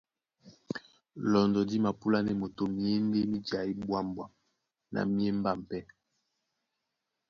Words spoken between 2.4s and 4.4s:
moto myěndé mí jaí ɓwâmɓwam